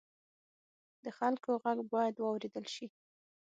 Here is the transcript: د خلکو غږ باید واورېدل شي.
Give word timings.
د 1.03 1.05
خلکو 1.17 1.49
غږ 1.63 1.79
باید 1.93 2.15
واورېدل 2.17 2.65
شي. 2.73 2.87